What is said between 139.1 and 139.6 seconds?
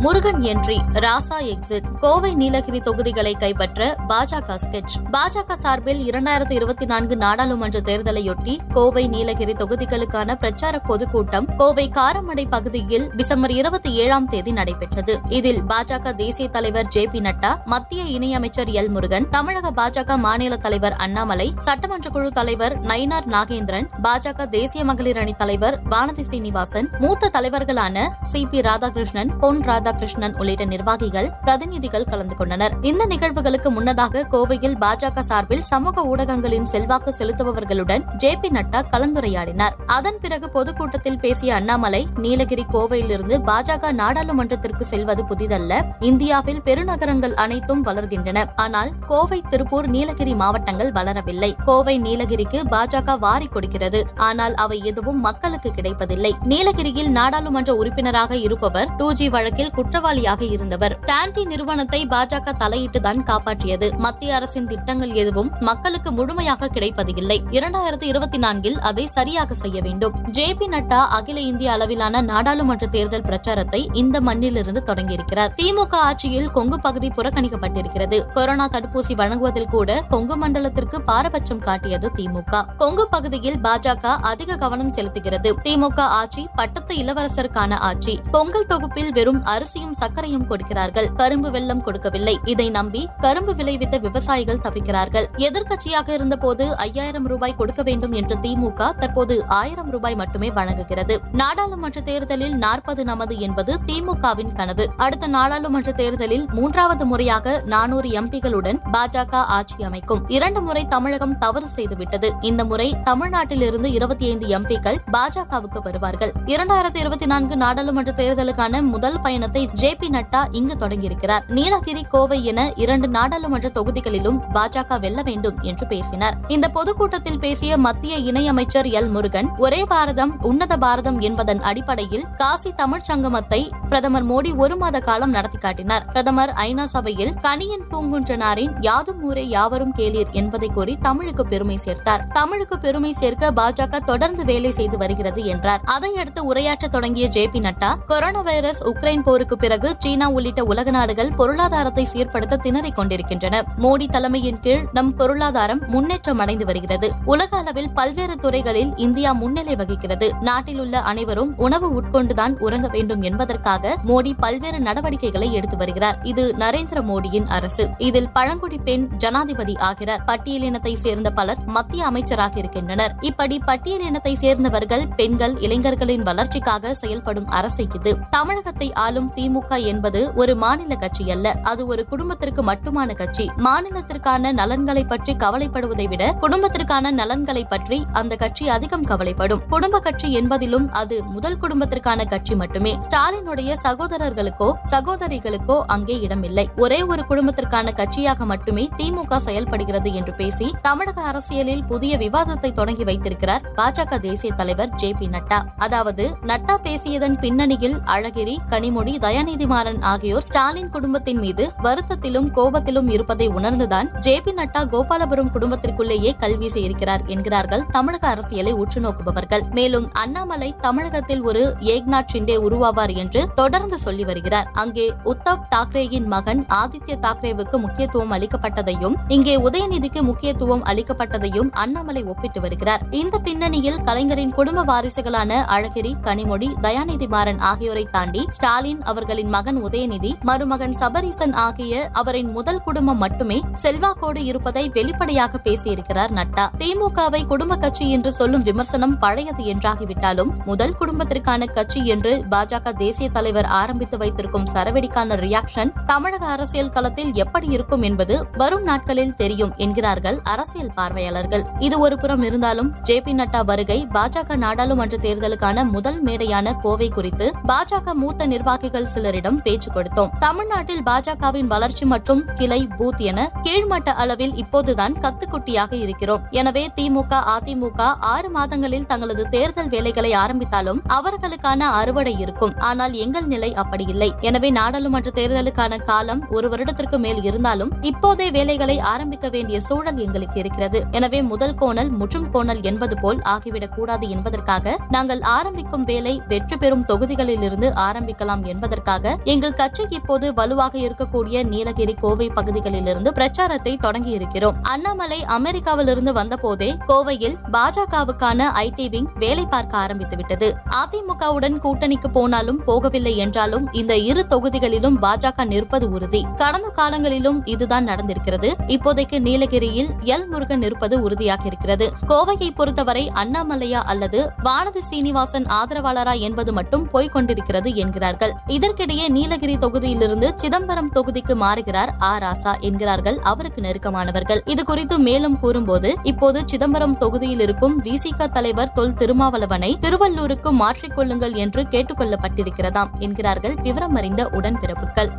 ஊரே